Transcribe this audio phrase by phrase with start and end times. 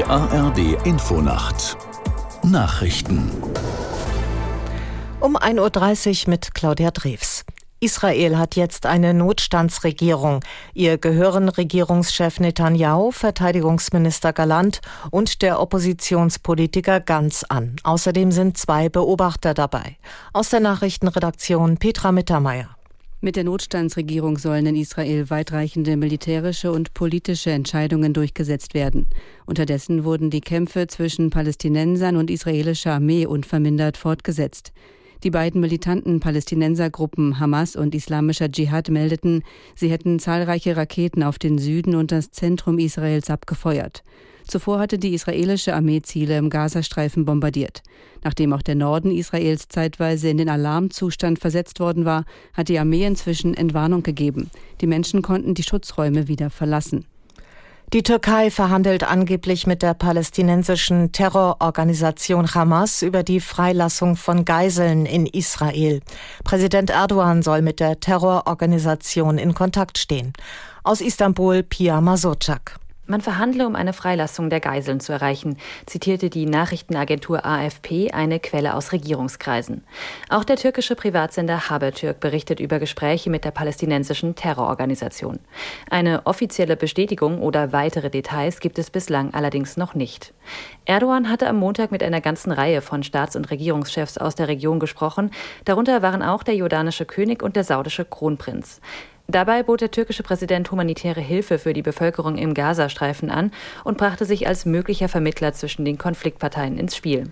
[0.00, 1.76] Die ARD Infonacht
[2.42, 3.30] Nachrichten
[5.20, 7.44] um 1.30 Uhr mit Claudia Drews.
[7.80, 10.40] Israel hat jetzt eine Notstandsregierung.
[10.72, 17.76] Ihr gehören Regierungschef Netanyahu, Verteidigungsminister Galant und der Oppositionspolitiker Ganz an.
[17.82, 19.98] Außerdem sind zwei Beobachter dabei.
[20.32, 22.79] Aus der Nachrichtenredaktion Petra Mittermeier.
[23.22, 29.08] Mit der Notstandsregierung sollen in Israel weitreichende militärische und politische Entscheidungen durchgesetzt werden.
[29.44, 34.72] Unterdessen wurden die Kämpfe zwischen Palästinensern und israelischer Armee unvermindert fortgesetzt.
[35.22, 39.42] Die beiden militanten Palästinensergruppen Hamas und Islamischer Dschihad meldeten,
[39.76, 44.02] sie hätten zahlreiche Raketen auf den Süden und das Zentrum Israels abgefeuert.
[44.50, 47.84] Zuvor hatte die israelische Armee Ziele im Gazastreifen bombardiert.
[48.24, 53.06] Nachdem auch der Norden Israels zeitweise in den Alarmzustand versetzt worden war, hat die Armee
[53.06, 54.50] inzwischen Entwarnung gegeben.
[54.80, 57.04] Die Menschen konnten die Schutzräume wieder verlassen.
[57.92, 65.26] Die Türkei verhandelt angeblich mit der palästinensischen Terrororganisation Hamas über die Freilassung von Geiseln in
[65.26, 66.00] Israel.
[66.42, 70.32] Präsident Erdogan soll mit der Terrororganisation in Kontakt stehen.
[70.82, 72.79] Aus Istanbul Pia Masocak.
[73.10, 78.72] Man verhandle, um eine Freilassung der Geiseln zu erreichen, zitierte die Nachrichtenagentur AFP eine Quelle
[78.74, 79.82] aus Regierungskreisen.
[80.28, 85.40] Auch der türkische Privatsender Habertürk berichtet über Gespräche mit der palästinensischen Terrororganisation.
[85.90, 90.32] Eine offizielle Bestätigung oder weitere Details gibt es bislang allerdings noch nicht.
[90.84, 94.78] Erdogan hatte am Montag mit einer ganzen Reihe von Staats- und Regierungschefs aus der Region
[94.78, 95.32] gesprochen.
[95.64, 98.80] Darunter waren auch der jordanische König und der saudische Kronprinz.
[99.30, 103.52] Dabei bot der türkische Präsident humanitäre Hilfe für die Bevölkerung im Gazastreifen an
[103.84, 107.30] und brachte sich als möglicher Vermittler zwischen den Konfliktparteien ins Spiel.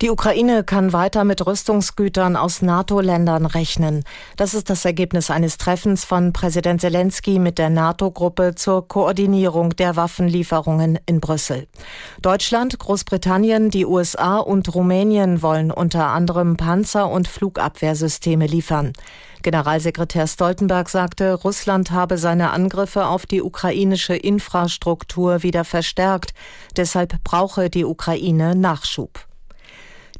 [0.00, 4.04] Die Ukraine kann weiter mit Rüstungsgütern aus NATO-Ländern rechnen.
[4.36, 9.96] Das ist das Ergebnis eines Treffens von Präsident Zelensky mit der NATO-Gruppe zur Koordinierung der
[9.96, 11.66] Waffenlieferungen in Brüssel.
[12.22, 18.92] Deutschland, Großbritannien, die USA und Rumänien wollen unter anderem Panzer- und Flugabwehrsysteme liefern.
[19.42, 26.34] Generalsekretär Stoltenberg sagte, Russland habe seine Angriffe auf die ukrainische Infrastruktur wieder verstärkt.
[26.76, 29.27] Deshalb brauche die Ukraine Nachschub.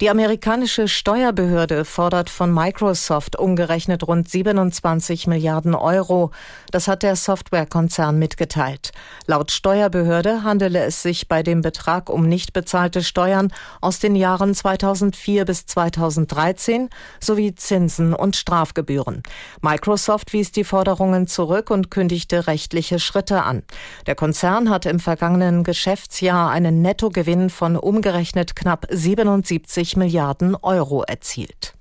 [0.01, 6.31] Die amerikanische Steuerbehörde fordert von Microsoft umgerechnet rund 27 Milliarden Euro.
[6.71, 8.93] Das hat der Softwarekonzern mitgeteilt.
[9.27, 14.55] Laut Steuerbehörde handele es sich bei dem Betrag um nicht bezahlte Steuern aus den Jahren
[14.55, 19.25] 2004 bis 2013 sowie Zinsen und Strafgebühren.
[19.63, 23.65] Microsoft wies die Forderungen zurück und kündigte rechtliche Schritte an.
[24.07, 31.03] Der Konzern hat im vergangenen Geschäftsjahr einen Nettogewinn von umgerechnet knapp 77 50 Milliarden Euro
[31.03, 31.75] erzielt.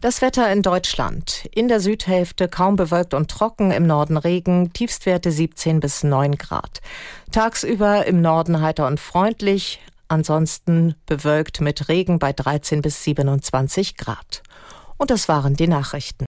[0.00, 1.48] Das Wetter in Deutschland.
[1.52, 6.80] In der Südhälfte kaum bewölkt und trocken, im Norden Regen, Tiefstwerte 17 bis 9 Grad.
[7.30, 14.42] Tagsüber im Norden heiter und freundlich, ansonsten bewölkt mit Regen bei 13 bis 27 Grad.
[14.98, 16.25] Und das waren die Nachrichten.